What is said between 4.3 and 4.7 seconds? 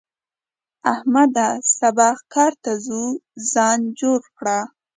کړه.